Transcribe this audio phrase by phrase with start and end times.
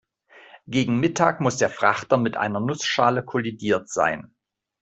[0.65, 4.33] Gegen Mittag muss der Frachter mit einer Nussschale kollidiert sein.